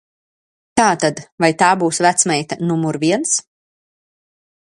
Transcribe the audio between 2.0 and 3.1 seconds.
vecmeita numur